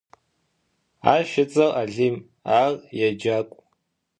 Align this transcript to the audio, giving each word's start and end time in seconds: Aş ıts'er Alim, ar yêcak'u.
Aş 1.13 1.31
ıts'er 1.41 1.71
Alim, 1.81 2.15
ar 2.59 2.73
yêcak'u. 2.97 3.57